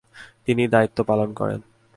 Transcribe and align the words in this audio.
তিনি 0.45 0.63
দায়িত্ব 0.67 0.97
পালন 1.03 1.29
করেন। 1.33 1.59